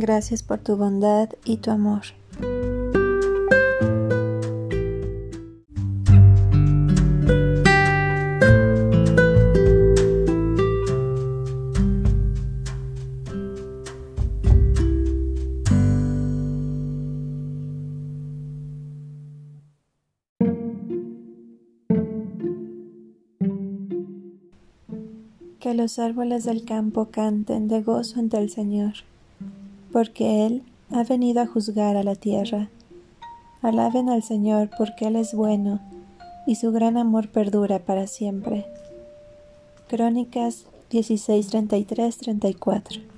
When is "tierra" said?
32.14-32.68